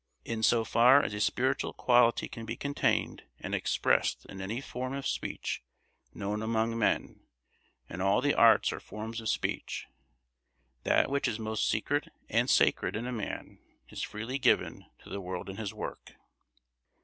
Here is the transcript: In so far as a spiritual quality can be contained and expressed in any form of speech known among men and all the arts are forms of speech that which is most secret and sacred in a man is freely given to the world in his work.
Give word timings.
In 0.25 0.41
so 0.41 0.63
far 0.65 1.03
as 1.03 1.13
a 1.13 1.21
spiritual 1.21 1.73
quality 1.73 2.27
can 2.27 2.43
be 2.43 2.57
contained 2.57 3.21
and 3.39 3.53
expressed 3.53 4.25
in 4.25 4.41
any 4.41 4.59
form 4.59 4.93
of 4.93 5.05
speech 5.05 5.61
known 6.11 6.41
among 6.41 6.75
men 6.75 7.27
and 7.87 8.01
all 8.01 8.19
the 8.19 8.33
arts 8.33 8.73
are 8.73 8.79
forms 8.79 9.21
of 9.21 9.29
speech 9.29 9.85
that 10.85 11.11
which 11.11 11.27
is 11.27 11.37
most 11.37 11.69
secret 11.69 12.07
and 12.29 12.49
sacred 12.49 12.95
in 12.95 13.05
a 13.05 13.11
man 13.11 13.59
is 13.89 14.01
freely 14.01 14.39
given 14.39 14.87
to 15.03 15.09
the 15.11 15.21
world 15.21 15.47
in 15.51 15.57
his 15.57 15.71
work. 15.71 16.13